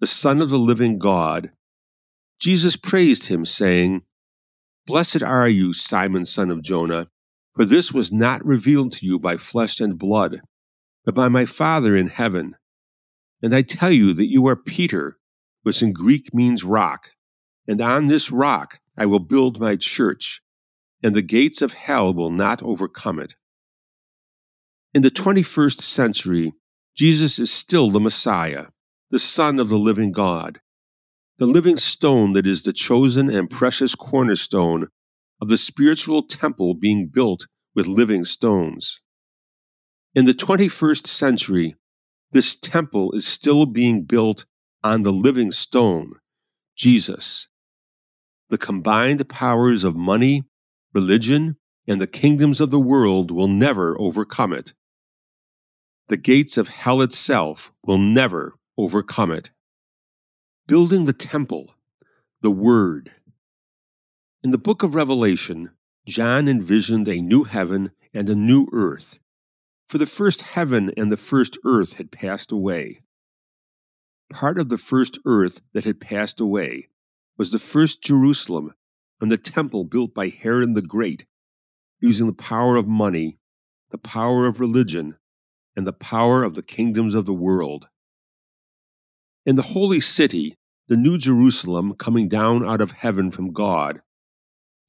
the 0.00 0.06
Son 0.06 0.42
of 0.42 0.50
the 0.50 0.58
living 0.58 0.98
God, 0.98 1.52
Jesus 2.40 2.76
praised 2.76 3.28
him, 3.28 3.44
saying, 3.44 4.02
Blessed 4.86 5.22
are 5.22 5.48
you, 5.48 5.72
Simon, 5.72 6.24
son 6.24 6.50
of 6.50 6.62
Jonah, 6.62 7.08
for 7.54 7.64
this 7.64 7.92
was 7.92 8.10
not 8.10 8.44
revealed 8.44 8.92
to 8.92 9.06
you 9.06 9.18
by 9.18 9.36
flesh 9.36 9.80
and 9.80 9.98
blood, 9.98 10.40
but 11.04 11.14
by 11.14 11.28
my 11.28 11.44
Father 11.44 11.96
in 11.96 12.08
heaven. 12.08 12.56
And 13.40 13.54
I 13.54 13.62
tell 13.62 13.90
you 13.90 14.14
that 14.14 14.30
you 14.30 14.46
are 14.48 14.56
Peter, 14.56 15.18
which 15.62 15.82
in 15.82 15.92
Greek 15.92 16.34
means 16.34 16.64
rock, 16.64 17.10
and 17.68 17.80
on 17.80 18.06
this 18.06 18.32
rock 18.32 18.80
I 18.96 19.06
will 19.06 19.20
build 19.20 19.60
my 19.60 19.76
church, 19.76 20.40
and 21.02 21.14
the 21.14 21.22
gates 21.22 21.62
of 21.62 21.72
hell 21.72 22.12
will 22.12 22.30
not 22.30 22.62
overcome 22.62 23.18
it. 23.18 23.34
In 24.94 25.02
the 25.02 25.10
21st 25.10 25.80
century, 25.80 26.52
Jesus 26.96 27.38
is 27.38 27.52
still 27.52 27.90
the 27.90 28.00
Messiah, 28.00 28.66
the 29.10 29.18
Son 29.18 29.60
of 29.60 29.68
the 29.68 29.78
living 29.78 30.12
God, 30.12 30.60
the 31.38 31.46
living 31.46 31.76
stone 31.76 32.32
that 32.32 32.46
is 32.46 32.62
the 32.62 32.72
chosen 32.72 33.30
and 33.30 33.48
precious 33.48 33.94
cornerstone 33.94 34.88
of 35.40 35.48
the 35.48 35.56
spiritual 35.56 36.22
temple 36.22 36.74
being 36.74 37.08
built 37.12 37.46
with 37.74 37.86
living 37.86 38.24
stones. 38.24 39.00
In 40.14 40.24
the 40.24 40.34
21st 40.34 41.06
century, 41.06 41.76
this 42.32 42.56
temple 42.56 43.12
is 43.12 43.26
still 43.26 43.66
being 43.66 44.02
built 44.02 44.46
on 44.82 45.02
the 45.02 45.12
living 45.12 45.52
stone, 45.52 46.14
Jesus. 46.76 47.46
The 48.48 48.58
combined 48.58 49.28
powers 49.28 49.84
of 49.84 49.94
money, 49.94 50.44
religion, 50.92 51.56
and 51.86 52.00
the 52.00 52.06
kingdoms 52.06 52.60
of 52.60 52.70
the 52.70 52.80
world 52.80 53.30
will 53.30 53.48
never 53.48 53.98
overcome 54.00 54.52
it. 54.52 54.74
The 56.08 56.16
gates 56.16 56.56
of 56.56 56.68
hell 56.68 57.02
itself 57.02 57.72
will 57.84 57.98
never 57.98 58.54
overcome 58.76 59.30
it 59.30 59.50
building 60.68 61.06
the 61.06 61.14
temple, 61.14 61.74
the 62.42 62.50
Word. 62.50 63.14
In 64.44 64.50
the 64.50 64.58
book 64.58 64.82
of 64.82 64.94
Revelation, 64.94 65.70
John 66.06 66.46
envisioned 66.46 67.08
a 67.08 67.22
new 67.22 67.44
heaven 67.44 67.90
and 68.12 68.28
a 68.28 68.34
new 68.34 68.68
earth, 68.70 69.18
for 69.88 69.96
the 69.96 70.04
first 70.04 70.42
heaven 70.42 70.92
and 70.94 71.10
the 71.10 71.16
first 71.16 71.56
earth 71.64 71.94
had 71.94 72.12
passed 72.12 72.52
away. 72.52 73.00
Part 74.30 74.58
of 74.58 74.68
the 74.68 74.76
first 74.76 75.18
earth 75.24 75.62
that 75.72 75.84
had 75.84 76.00
passed 76.00 76.38
away 76.38 76.88
was 77.38 77.50
the 77.50 77.58
first 77.58 78.02
Jerusalem 78.02 78.74
and 79.20 79.30
the 79.30 79.38
temple 79.38 79.84
built 79.84 80.14
by 80.14 80.28
Herod 80.28 80.74
the 80.74 80.82
Great, 80.82 81.26
using 82.00 82.26
the 82.26 82.32
power 82.32 82.76
of 82.76 82.86
money, 82.86 83.38
the 83.90 83.98
power 83.98 84.46
of 84.46 84.60
religion, 84.60 85.16
and 85.76 85.86
the 85.86 85.92
power 85.92 86.44
of 86.44 86.54
the 86.54 86.62
kingdoms 86.62 87.14
of 87.14 87.24
the 87.26 87.32
world. 87.32 87.88
In 89.46 89.56
the 89.56 89.62
holy 89.62 90.00
city, 90.00 90.56
the 90.88 90.96
New 90.96 91.18
Jerusalem 91.18 91.94
coming 91.94 92.28
down 92.28 92.66
out 92.66 92.80
of 92.80 92.92
heaven 92.92 93.30
from 93.30 93.52
God, 93.52 94.02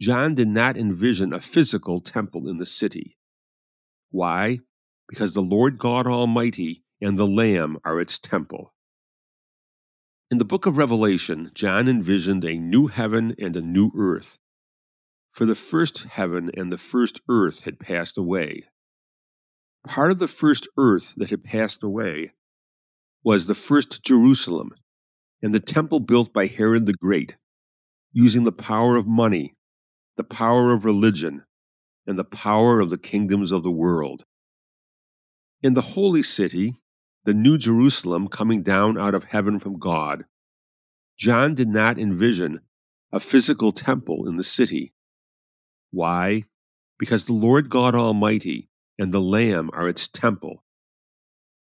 John 0.01 0.33
did 0.33 0.47
not 0.47 0.77
envision 0.77 1.33
a 1.33 1.39
physical 1.39 1.99
temple 1.99 2.47
in 2.47 2.57
the 2.57 2.65
city. 2.65 3.17
Why? 4.11 4.59
Because 5.07 5.33
the 5.33 5.41
Lord 5.41 5.77
God 5.77 6.07
Almighty 6.07 6.83
and 7.01 7.17
the 7.17 7.27
Lamb 7.27 7.77
are 7.83 7.99
its 7.99 8.17
temple. 8.17 8.73
In 10.31 10.37
the 10.37 10.45
book 10.45 10.67
of 10.67 10.77
Revelation, 10.77 11.49
John 11.55 11.87
envisioned 11.87 12.45
a 12.45 12.55
new 12.55 12.85
heaven 12.85 13.33
and 13.39 13.55
a 13.55 13.61
new 13.61 13.89
earth. 13.97 14.37
For 15.27 15.45
the 15.45 15.55
first 15.55 16.03
heaven 16.03 16.51
and 16.55 16.71
the 16.71 16.77
first 16.77 17.19
earth 17.27 17.61
had 17.61 17.79
passed 17.79 18.15
away. 18.15 18.65
Part 19.87 20.11
of 20.11 20.19
the 20.19 20.27
first 20.27 20.67
earth 20.77 21.15
that 21.17 21.31
had 21.31 21.43
passed 21.43 21.81
away 21.81 22.33
was 23.23 23.47
the 23.47 23.55
first 23.55 24.03
Jerusalem 24.03 24.75
and 25.41 25.51
the 25.51 25.59
temple 25.59 25.99
built 25.99 26.31
by 26.31 26.45
Herod 26.45 26.85
the 26.85 26.93
Great, 26.93 27.35
using 28.11 28.43
the 28.43 28.51
power 28.51 28.97
of 28.97 29.07
money, 29.07 29.55
the 30.15 30.23
power 30.23 30.73
of 30.73 30.85
religion, 30.85 31.43
and 32.05 32.19
the 32.19 32.23
power 32.23 32.81
of 32.81 32.91
the 32.91 32.99
kingdoms 32.99 33.51
of 33.51 33.63
the 33.63 33.71
world. 33.71 34.25
In 35.63 35.73
the 35.73 35.81
holy 35.81 36.21
city, 36.21 36.75
the 37.29 37.33
New 37.35 37.59
Jerusalem 37.59 38.27
coming 38.27 38.63
down 38.63 38.97
out 38.97 39.13
of 39.13 39.25
heaven 39.25 39.59
from 39.59 39.77
God, 39.77 40.25
John 41.15 41.53
did 41.53 41.69
not 41.69 41.99
envision 41.99 42.61
a 43.11 43.19
physical 43.19 43.71
temple 43.71 44.27
in 44.27 44.37
the 44.37 44.43
city. 44.43 44.95
Why? 45.91 46.45
Because 46.97 47.25
the 47.25 47.33
Lord 47.33 47.69
God 47.69 47.93
Almighty 47.93 48.71
and 48.97 49.13
the 49.13 49.21
Lamb 49.21 49.69
are 49.73 49.87
its 49.87 50.07
temple. 50.07 50.63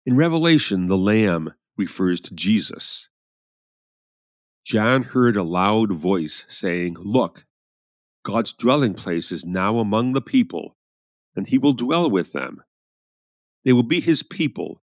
In 0.05 0.15
Revelation, 0.15 0.85
the 0.85 0.95
Lamb 0.95 1.55
refers 1.75 2.21
to 2.21 2.35
Jesus. 2.35 3.09
John 4.63 5.01
heard 5.01 5.35
a 5.35 5.41
loud 5.41 5.91
voice 5.91 6.45
saying, 6.47 6.97
Look, 6.99 7.47
God's 8.21 8.53
dwelling 8.53 8.93
place 8.93 9.31
is 9.31 9.43
now 9.43 9.79
among 9.79 10.11
the 10.11 10.21
people, 10.21 10.77
and 11.35 11.47
he 11.47 11.57
will 11.57 11.73
dwell 11.73 12.11
with 12.11 12.31
them. 12.31 12.61
They 13.65 13.73
will 13.73 13.81
be 13.81 14.01
his 14.01 14.21
people, 14.21 14.83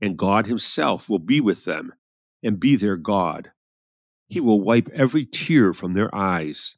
and 0.00 0.16
God 0.16 0.46
Himself 0.46 1.08
will 1.08 1.18
be 1.18 1.40
with 1.40 1.64
them 1.64 1.92
and 2.42 2.60
be 2.60 2.76
their 2.76 2.96
God. 2.96 3.52
He 4.28 4.40
will 4.40 4.60
wipe 4.60 4.88
every 4.92 5.24
tear 5.24 5.72
from 5.72 5.94
their 5.94 6.12
eyes. 6.14 6.76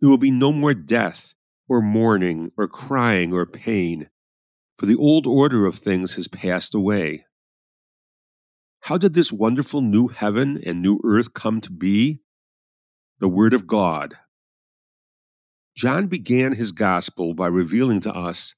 There 0.00 0.08
will 0.08 0.18
be 0.18 0.30
no 0.30 0.52
more 0.52 0.74
death, 0.74 1.34
or 1.68 1.80
mourning, 1.80 2.50
or 2.56 2.66
crying, 2.66 3.32
or 3.32 3.46
pain, 3.46 4.08
for 4.76 4.86
the 4.86 4.96
old 4.96 5.26
order 5.26 5.66
of 5.66 5.76
things 5.76 6.14
has 6.14 6.28
passed 6.28 6.74
away. 6.74 7.24
How 8.80 8.98
did 8.98 9.14
this 9.14 9.32
wonderful 9.32 9.80
new 9.80 10.08
heaven 10.08 10.60
and 10.66 10.82
new 10.82 10.98
earth 11.04 11.34
come 11.34 11.60
to 11.60 11.70
be? 11.70 12.20
The 13.20 13.28
Word 13.28 13.54
of 13.54 13.68
God. 13.68 14.16
John 15.76 16.08
began 16.08 16.52
his 16.54 16.72
gospel 16.72 17.32
by 17.32 17.46
revealing 17.46 18.00
to 18.00 18.12
us 18.12 18.54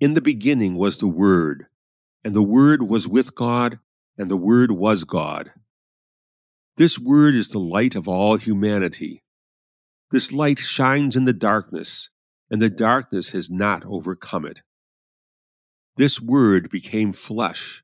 In 0.00 0.14
the 0.14 0.22
beginning 0.22 0.76
was 0.76 0.98
the 0.98 1.06
Word, 1.06 1.66
and 2.24 2.34
the 2.34 2.42
Word 2.42 2.82
was 2.82 3.08
with 3.08 3.34
God, 3.34 3.78
and 4.18 4.30
the 4.30 4.36
Word 4.36 4.70
was 4.70 5.04
God. 5.04 5.52
This 6.76 6.98
Word 6.98 7.34
is 7.34 7.48
the 7.48 7.58
light 7.58 7.94
of 7.94 8.08
all 8.08 8.36
humanity. 8.36 9.22
This 10.10 10.32
light 10.32 10.58
shines 10.58 11.16
in 11.16 11.24
the 11.24 11.32
darkness, 11.32 12.10
and 12.50 12.60
the 12.60 12.70
darkness 12.70 13.30
has 13.30 13.50
not 13.50 13.84
overcome 13.84 14.44
it. 14.44 14.60
This 15.96 16.20
Word 16.20 16.68
became 16.70 17.12
flesh 17.12 17.82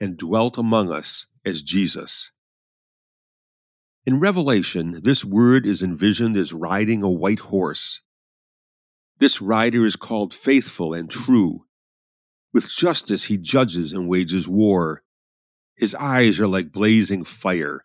and 0.00 0.16
dwelt 0.16 0.58
among 0.58 0.92
us 0.92 1.26
as 1.44 1.62
Jesus. 1.62 2.30
In 4.04 4.18
Revelation, 4.18 5.00
this 5.02 5.24
Word 5.24 5.64
is 5.64 5.82
envisioned 5.82 6.36
as 6.36 6.52
riding 6.52 7.02
a 7.02 7.10
white 7.10 7.40
horse. 7.40 8.00
This 9.18 9.40
rider 9.40 9.86
is 9.86 9.96
called 9.96 10.34
faithful 10.34 10.94
and 10.94 11.08
true 11.08 11.64
with 12.52 12.68
justice 12.68 13.24
he 13.24 13.36
judges 13.36 13.92
and 13.92 14.08
wages 14.08 14.46
war. 14.46 15.02
His 15.76 15.94
eyes 15.94 16.38
are 16.40 16.46
like 16.46 16.72
blazing 16.72 17.24
fire, 17.24 17.84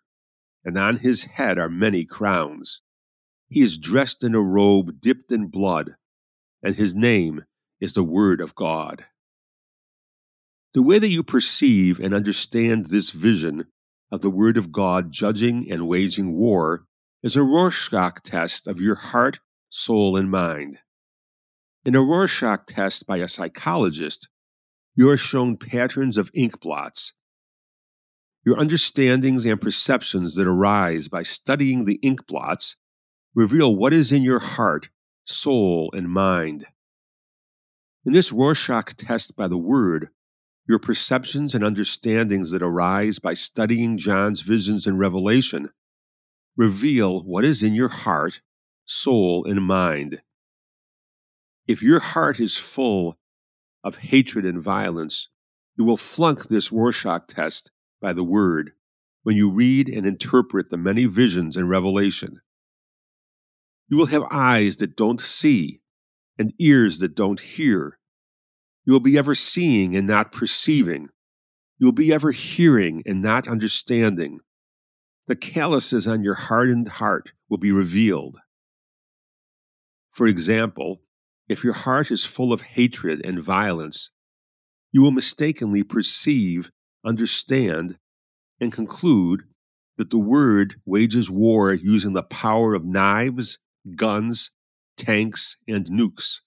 and 0.64 0.76
on 0.76 0.98
his 0.98 1.24
head 1.24 1.58
are 1.58 1.68
many 1.68 2.04
crowns. 2.04 2.82
He 3.48 3.62
is 3.62 3.78
dressed 3.78 4.22
in 4.22 4.34
a 4.34 4.42
robe 4.42 5.00
dipped 5.00 5.32
in 5.32 5.46
blood, 5.46 5.96
and 6.62 6.74
his 6.74 6.94
name 6.94 7.44
is 7.80 7.94
the 7.94 8.04
Word 8.04 8.40
of 8.40 8.54
God. 8.54 9.06
The 10.74 10.82
way 10.82 10.98
that 10.98 11.08
you 11.08 11.22
perceive 11.22 11.98
and 11.98 12.12
understand 12.12 12.86
this 12.86 13.10
vision 13.10 13.66
of 14.12 14.20
the 14.20 14.30
Word 14.30 14.56
of 14.56 14.70
God 14.70 15.10
judging 15.10 15.70
and 15.70 15.88
waging 15.88 16.32
war 16.32 16.84
is 17.22 17.36
a 17.36 17.42
Rorschach 17.42 18.22
test 18.22 18.66
of 18.66 18.80
your 18.80 18.94
heart, 18.96 19.40
soul, 19.70 20.16
and 20.16 20.30
mind. 20.30 20.78
In 21.84 21.94
a 21.94 22.02
Rorschach 22.02 22.66
test 22.66 23.06
by 23.06 23.16
a 23.16 23.28
psychologist, 23.28 24.28
you 24.98 25.08
are 25.08 25.16
shown 25.16 25.56
patterns 25.56 26.18
of 26.18 26.28
ink 26.34 26.58
blots. 26.58 27.12
Your 28.44 28.58
understandings 28.58 29.46
and 29.46 29.60
perceptions 29.60 30.34
that 30.34 30.48
arise 30.48 31.06
by 31.06 31.22
studying 31.22 31.84
the 31.84 32.00
ink 32.02 32.26
blots 32.26 32.74
reveal 33.32 33.76
what 33.76 33.92
is 33.92 34.10
in 34.10 34.24
your 34.24 34.40
heart, 34.40 34.88
soul, 35.24 35.92
and 35.92 36.08
mind. 36.08 36.66
In 38.04 38.10
this 38.10 38.32
Rorschach 38.32 38.96
test 38.96 39.36
by 39.36 39.46
the 39.46 39.56
Word, 39.56 40.08
your 40.66 40.80
perceptions 40.80 41.54
and 41.54 41.62
understandings 41.62 42.50
that 42.50 42.62
arise 42.62 43.20
by 43.20 43.34
studying 43.34 43.98
John's 43.98 44.40
visions 44.40 44.84
and 44.84 44.98
revelation 44.98 45.70
reveal 46.56 47.20
what 47.20 47.44
is 47.44 47.62
in 47.62 47.72
your 47.72 47.88
heart, 47.88 48.40
soul, 48.84 49.44
and 49.44 49.62
mind. 49.62 50.22
If 51.68 51.84
your 51.84 52.00
heart 52.00 52.40
is 52.40 52.56
full 52.56 53.16
of 53.84 53.96
hatred 53.96 54.44
and 54.44 54.62
violence, 54.62 55.28
you 55.76 55.84
will 55.84 55.96
flunk 55.96 56.48
this 56.48 56.72
Rorschach 56.72 57.28
test 57.28 57.70
by 58.00 58.12
the 58.12 58.24
word 58.24 58.72
when 59.22 59.36
you 59.36 59.50
read 59.50 59.88
and 59.88 60.06
interpret 60.06 60.70
the 60.70 60.76
many 60.76 61.06
visions 61.06 61.56
and 61.56 61.68
revelation. 61.68 62.40
You 63.88 63.96
will 63.96 64.06
have 64.06 64.24
eyes 64.30 64.78
that 64.78 64.96
don't 64.96 65.20
see 65.20 65.80
and 66.38 66.52
ears 66.58 66.98
that 66.98 67.14
don't 67.14 67.40
hear. 67.40 67.98
You 68.84 68.92
will 68.92 69.00
be 69.00 69.18
ever 69.18 69.34
seeing 69.34 69.96
and 69.96 70.06
not 70.06 70.32
perceiving. 70.32 71.08
You 71.78 71.86
will 71.86 71.92
be 71.92 72.12
ever 72.12 72.32
hearing 72.32 73.02
and 73.06 73.22
not 73.22 73.48
understanding. 73.48 74.40
The 75.26 75.36
calluses 75.36 76.08
on 76.08 76.22
your 76.22 76.34
hardened 76.34 76.88
heart 76.88 77.32
will 77.48 77.58
be 77.58 77.72
revealed. 77.72 78.38
For 80.10 80.26
example, 80.26 81.02
if 81.48 81.64
your 81.64 81.72
heart 81.72 82.10
is 82.10 82.24
full 82.24 82.52
of 82.52 82.62
hatred 82.62 83.24
and 83.24 83.42
violence, 83.42 84.10
you 84.92 85.00
will 85.00 85.10
mistakenly 85.10 85.82
perceive, 85.82 86.70
understand, 87.04 87.98
and 88.60 88.72
conclude 88.72 89.42
that 89.96 90.10
the 90.10 90.18
word 90.18 90.80
wages 90.84 91.30
war 91.30 91.72
using 91.72 92.12
the 92.12 92.22
power 92.22 92.74
of 92.74 92.84
knives, 92.84 93.58
guns, 93.96 94.50
tanks, 94.96 95.56
and 95.66 95.86
nukes. 95.86 96.40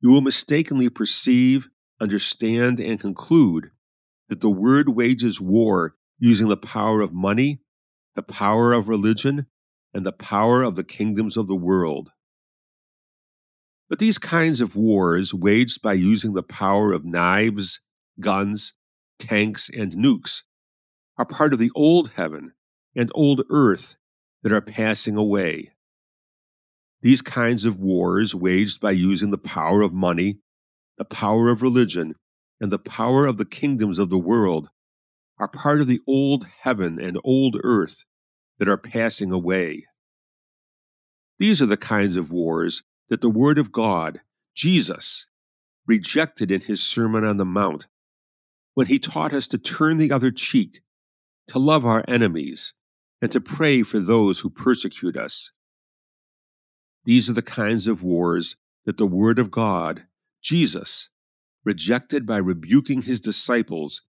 You 0.00 0.10
will 0.10 0.20
mistakenly 0.20 0.88
perceive, 0.88 1.68
understand, 2.00 2.80
and 2.80 3.00
conclude 3.00 3.70
that 4.28 4.40
the 4.40 4.50
word 4.50 4.88
wages 4.88 5.40
war 5.40 5.94
using 6.18 6.48
the 6.48 6.56
power 6.56 7.00
of 7.00 7.12
money, 7.12 7.60
the 8.14 8.22
power 8.22 8.72
of 8.72 8.88
religion, 8.88 9.46
and 9.94 10.04
the 10.04 10.12
power 10.12 10.62
of 10.62 10.74
the 10.74 10.84
kingdoms 10.84 11.36
of 11.36 11.46
the 11.46 11.56
world. 11.56 12.10
But 13.88 14.00
these 14.00 14.18
kinds 14.18 14.60
of 14.60 14.74
wars, 14.74 15.32
waged 15.32 15.80
by 15.80 15.92
using 15.92 16.32
the 16.32 16.42
power 16.42 16.92
of 16.92 17.04
knives, 17.04 17.80
guns, 18.18 18.72
tanks, 19.18 19.68
and 19.68 19.92
nukes, 19.92 20.42
are 21.16 21.24
part 21.24 21.52
of 21.52 21.58
the 21.58 21.70
old 21.74 22.10
heaven 22.10 22.52
and 22.96 23.10
old 23.14 23.42
earth 23.48 23.96
that 24.42 24.52
are 24.52 24.60
passing 24.60 25.16
away. 25.16 25.72
These 27.02 27.22
kinds 27.22 27.64
of 27.64 27.78
wars, 27.78 28.34
waged 28.34 28.80
by 28.80 28.90
using 28.90 29.30
the 29.30 29.38
power 29.38 29.82
of 29.82 29.92
money, 29.92 30.40
the 30.98 31.04
power 31.04 31.48
of 31.48 31.62
religion, 31.62 32.14
and 32.60 32.72
the 32.72 32.78
power 32.78 33.26
of 33.26 33.36
the 33.36 33.44
kingdoms 33.44 33.98
of 33.98 34.10
the 34.10 34.18
world, 34.18 34.68
are 35.38 35.48
part 35.48 35.80
of 35.80 35.86
the 35.86 36.00
old 36.08 36.46
heaven 36.60 36.98
and 36.98 37.20
old 37.22 37.60
earth 37.62 38.04
that 38.58 38.68
are 38.68 38.78
passing 38.78 39.30
away. 39.30 39.86
These 41.38 41.60
are 41.62 41.66
the 41.66 41.76
kinds 41.76 42.16
of 42.16 42.32
wars 42.32 42.82
that 43.08 43.20
the 43.20 43.30
Word 43.30 43.58
of 43.58 43.72
God, 43.72 44.20
Jesus, 44.54 45.26
rejected 45.86 46.50
in 46.50 46.60
his 46.60 46.82
Sermon 46.82 47.24
on 47.24 47.36
the 47.36 47.44
Mount 47.44 47.86
when 48.74 48.86
he 48.86 48.98
taught 48.98 49.32
us 49.32 49.46
to 49.48 49.58
turn 49.58 49.96
the 49.96 50.12
other 50.12 50.30
cheek, 50.30 50.80
to 51.48 51.58
love 51.58 51.86
our 51.86 52.04
enemies, 52.06 52.74
and 53.22 53.32
to 53.32 53.40
pray 53.40 53.82
for 53.82 53.98
those 53.98 54.40
who 54.40 54.50
persecute 54.50 55.16
us. 55.16 55.50
These 57.04 57.30
are 57.30 57.34
the 57.34 57.42
kinds 57.42 57.86
of 57.86 58.02
wars 58.02 58.56
that 58.84 58.98
the 58.98 59.06
Word 59.06 59.38
of 59.38 59.50
God, 59.50 60.06
Jesus, 60.42 61.08
rejected 61.64 62.26
by 62.26 62.36
rebuking 62.36 63.02
his 63.02 63.20
disciples 63.20 64.02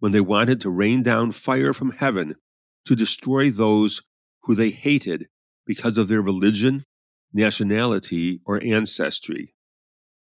when 0.00 0.12
they 0.12 0.20
wanted 0.20 0.60
to 0.60 0.70
rain 0.70 1.02
down 1.02 1.30
fire 1.30 1.72
from 1.72 1.90
heaven 1.92 2.34
to 2.86 2.96
destroy 2.96 3.50
those 3.50 4.02
who 4.42 4.54
they 4.54 4.70
hated 4.70 5.28
because 5.66 5.96
of 5.96 6.08
their 6.08 6.22
religion, 6.22 6.84
nationality, 7.32 8.40
or 8.44 8.62
ancestry. 8.62 9.54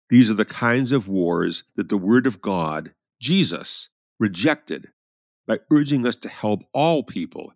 These 0.09 0.29
are 0.29 0.35
the 0.35 0.45
kinds 0.45 0.93
of 0.93 1.09
wars 1.09 1.65
that 1.77 1.89
the 1.89 1.97
Word 1.97 2.27
of 2.27 2.41
God, 2.41 2.93
Jesus, 3.21 3.89
rejected 4.19 4.89
by 5.47 5.61
urging 5.71 6.07
us 6.07 6.17
to 6.19 6.29
help 6.29 6.65
all 6.73 7.03
people, 7.03 7.53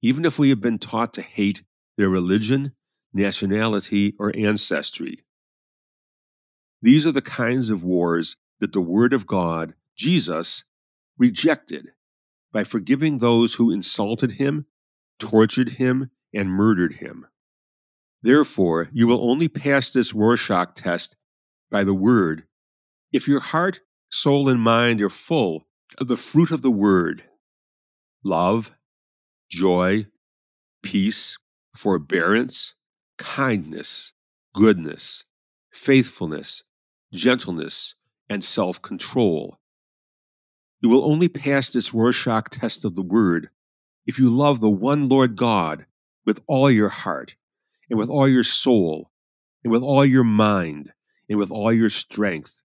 even 0.00 0.24
if 0.24 0.38
we 0.38 0.48
have 0.50 0.60
been 0.60 0.78
taught 0.78 1.14
to 1.14 1.22
hate 1.22 1.62
their 1.96 2.08
religion, 2.08 2.72
nationality, 3.12 4.14
or 4.18 4.34
ancestry. 4.36 5.24
These 6.80 7.06
are 7.06 7.12
the 7.12 7.20
kinds 7.20 7.70
of 7.70 7.82
wars 7.82 8.36
that 8.60 8.72
the 8.72 8.80
Word 8.80 9.12
of 9.12 9.26
God, 9.26 9.74
Jesus, 9.96 10.64
rejected 11.18 11.88
by 12.52 12.64
forgiving 12.64 13.18
those 13.18 13.54
who 13.54 13.70
insulted 13.70 14.32
him, 14.32 14.66
tortured 15.18 15.70
him, 15.70 16.10
and 16.32 16.50
murdered 16.50 16.94
him. 16.94 17.26
Therefore, 18.22 18.88
you 18.92 19.06
will 19.06 19.30
only 19.30 19.48
pass 19.48 19.92
this 19.92 20.12
Rorschach 20.12 20.74
test 20.74 21.16
by 21.70 21.84
the 21.84 21.94
Word 21.94 22.44
if 23.12 23.28
your 23.28 23.40
heart, 23.40 23.80
soul, 24.10 24.48
and 24.48 24.60
mind 24.60 25.00
are 25.00 25.08
full 25.08 25.66
of 25.98 26.08
the 26.08 26.16
fruit 26.16 26.50
of 26.50 26.62
the 26.62 26.70
Word 26.70 27.22
love, 28.24 28.74
joy, 29.48 30.06
peace, 30.82 31.38
forbearance, 31.74 32.74
kindness, 33.16 34.12
goodness, 34.54 35.24
faithfulness, 35.70 36.64
gentleness, 37.12 37.94
and 38.28 38.42
self 38.42 38.82
control. 38.82 39.58
You 40.80 40.88
will 40.88 41.04
only 41.04 41.28
pass 41.28 41.70
this 41.70 41.94
Rorschach 41.94 42.50
test 42.50 42.84
of 42.84 42.94
the 42.94 43.02
Word 43.02 43.50
if 44.06 44.18
you 44.18 44.28
love 44.28 44.60
the 44.60 44.70
one 44.70 45.08
Lord 45.08 45.36
God 45.36 45.86
with 46.24 46.40
all 46.46 46.70
your 46.70 46.88
heart, 46.88 47.36
and 47.90 47.98
with 47.98 48.10
all 48.10 48.28
your 48.28 48.44
soul, 48.44 49.10
and 49.64 49.72
with 49.72 49.82
all 49.82 50.04
your 50.04 50.24
mind, 50.24 50.92
and 51.28 51.38
with 51.38 51.50
all 51.50 51.72
your 51.72 51.90
strength, 51.90 52.62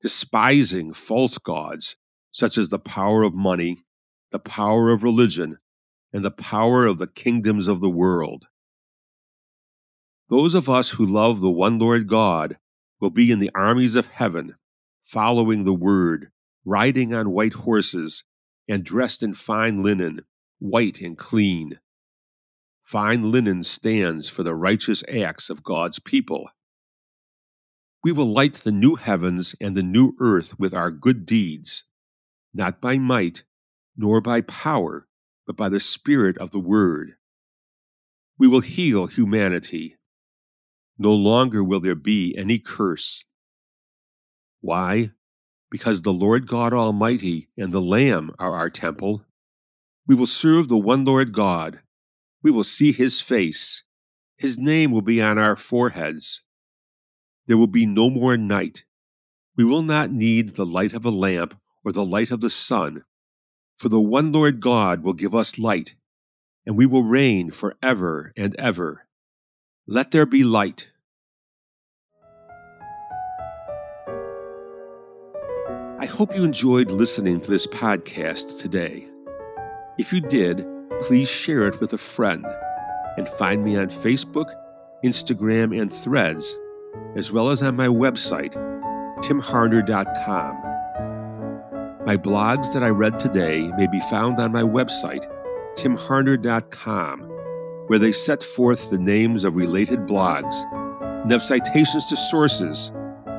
despising 0.00 0.92
false 0.92 1.38
gods 1.38 1.96
such 2.30 2.58
as 2.58 2.68
the 2.68 2.78
power 2.78 3.22
of 3.22 3.34
money, 3.34 3.78
the 4.30 4.38
power 4.38 4.90
of 4.90 5.02
religion, 5.02 5.58
and 6.12 6.24
the 6.24 6.30
power 6.30 6.86
of 6.86 6.98
the 6.98 7.06
kingdoms 7.06 7.68
of 7.68 7.80
the 7.80 7.90
world. 7.90 8.46
Those 10.28 10.54
of 10.54 10.68
us 10.68 10.90
who 10.90 11.06
love 11.06 11.40
the 11.40 11.50
one 11.50 11.78
Lord 11.78 12.08
God 12.08 12.58
will 13.00 13.10
be 13.10 13.30
in 13.30 13.38
the 13.38 13.50
armies 13.54 13.94
of 13.94 14.08
heaven, 14.08 14.56
following 15.02 15.64
the 15.64 15.74
word, 15.74 16.30
riding 16.64 17.14
on 17.14 17.30
white 17.30 17.52
horses, 17.52 18.24
and 18.68 18.84
dressed 18.84 19.22
in 19.22 19.34
fine 19.34 19.82
linen, 19.82 20.24
white 20.58 21.00
and 21.00 21.16
clean. 21.16 21.78
Fine 22.86 23.32
linen 23.32 23.64
stands 23.64 24.28
for 24.28 24.44
the 24.44 24.54
righteous 24.54 25.02
acts 25.12 25.50
of 25.50 25.64
God's 25.64 25.98
people. 25.98 26.48
We 28.04 28.12
will 28.12 28.32
light 28.32 28.54
the 28.54 28.70
new 28.70 28.94
heavens 28.94 29.56
and 29.60 29.74
the 29.74 29.82
new 29.82 30.12
earth 30.20 30.56
with 30.56 30.72
our 30.72 30.92
good 30.92 31.26
deeds, 31.26 31.82
not 32.54 32.80
by 32.80 32.96
might, 32.96 33.42
nor 33.96 34.20
by 34.20 34.40
power, 34.42 35.08
but 35.48 35.56
by 35.56 35.68
the 35.68 35.80
Spirit 35.80 36.38
of 36.38 36.52
the 36.52 36.60
Word. 36.60 37.16
We 38.38 38.46
will 38.46 38.60
heal 38.60 39.08
humanity. 39.08 39.96
No 40.96 41.12
longer 41.12 41.64
will 41.64 41.80
there 41.80 41.96
be 41.96 42.36
any 42.38 42.60
curse. 42.60 43.24
Why? 44.60 45.10
Because 45.72 46.02
the 46.02 46.12
Lord 46.12 46.46
God 46.46 46.72
Almighty 46.72 47.48
and 47.58 47.72
the 47.72 47.82
Lamb 47.82 48.30
are 48.38 48.54
our 48.54 48.70
temple. 48.70 49.24
We 50.06 50.14
will 50.14 50.26
serve 50.26 50.68
the 50.68 50.76
one 50.76 51.04
Lord 51.04 51.32
God. 51.32 51.80
We 52.46 52.52
will 52.52 52.62
see 52.62 52.92
his 52.92 53.20
face. 53.20 53.82
His 54.36 54.56
name 54.56 54.92
will 54.92 55.02
be 55.02 55.20
on 55.20 55.36
our 55.36 55.56
foreheads. 55.56 56.42
There 57.48 57.56
will 57.56 57.66
be 57.66 57.86
no 57.86 58.08
more 58.08 58.36
night. 58.36 58.84
We 59.56 59.64
will 59.64 59.82
not 59.82 60.12
need 60.12 60.54
the 60.54 60.64
light 60.64 60.92
of 60.92 61.04
a 61.04 61.10
lamp 61.10 61.58
or 61.84 61.90
the 61.90 62.04
light 62.04 62.30
of 62.30 62.40
the 62.40 62.48
sun, 62.48 63.02
for 63.76 63.88
the 63.88 63.98
one 63.98 64.30
Lord 64.30 64.60
God 64.60 65.02
will 65.02 65.12
give 65.12 65.34
us 65.34 65.58
light, 65.58 65.96
and 66.64 66.76
we 66.76 66.86
will 66.86 67.02
reign 67.02 67.50
for 67.50 67.74
ever 67.82 68.32
and 68.36 68.54
ever. 68.60 69.08
Let 69.88 70.12
there 70.12 70.24
be 70.24 70.44
light. 70.44 70.86
I 75.98 76.06
hope 76.06 76.36
you 76.36 76.44
enjoyed 76.44 76.92
listening 76.92 77.40
to 77.40 77.50
this 77.50 77.66
podcast 77.66 78.60
today. 78.60 79.08
If 79.98 80.12
you 80.12 80.20
did, 80.20 80.64
please 81.00 81.28
share 81.28 81.62
it 81.66 81.80
with 81.80 81.92
a 81.92 81.98
friend 81.98 82.44
and 83.16 83.28
find 83.28 83.64
me 83.64 83.76
on 83.76 83.86
Facebook, 83.86 84.52
Instagram, 85.04 85.78
and 85.80 85.92
Threads, 85.92 86.56
as 87.16 87.32
well 87.32 87.50
as 87.50 87.62
on 87.62 87.76
my 87.76 87.88
website, 87.88 88.54
timharner.com. 89.22 90.56
My 92.06 92.16
blogs 92.16 92.72
that 92.72 92.82
I 92.82 92.88
read 92.88 93.18
today 93.18 93.68
may 93.76 93.86
be 93.86 94.00
found 94.00 94.38
on 94.38 94.52
my 94.52 94.62
website, 94.62 95.26
timharner.com, 95.76 97.20
where 97.88 97.98
they 97.98 98.12
set 98.12 98.42
forth 98.42 98.90
the 98.90 98.98
names 98.98 99.44
of 99.44 99.56
related 99.56 100.00
blogs 100.00 100.54
and 101.22 101.30
have 101.30 101.42
citations 101.42 102.06
to 102.06 102.16
sources, 102.16 102.92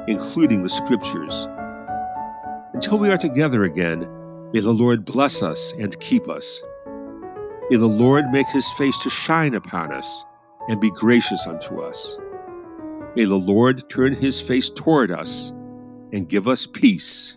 including 0.07 0.63
the 0.63 0.69
scriptures. 0.69 1.47
Until 2.73 2.99
we 2.99 3.09
are 3.09 3.17
together 3.17 3.63
again, 3.63 4.07
may 4.53 4.59
the 4.59 4.73
Lord 4.73 5.05
bless 5.05 5.41
us 5.41 5.73
and 5.79 5.99
keep 5.99 6.29
us. 6.29 6.61
May 7.69 7.77
the 7.77 7.87
Lord 7.87 8.29
make 8.31 8.47
his 8.47 8.69
face 8.73 8.97
to 9.03 9.09
shine 9.09 9.53
upon 9.53 9.91
us 9.91 10.25
and 10.69 10.79
be 10.81 10.91
gracious 10.91 11.47
unto 11.47 11.81
us. 11.81 12.17
May 13.15 13.25
the 13.25 13.35
Lord 13.35 13.89
turn 13.89 14.13
his 14.13 14.41
face 14.41 14.69
toward 14.69 15.11
us 15.11 15.51
and 16.13 16.29
give 16.29 16.47
us 16.47 16.65
peace. 16.65 17.36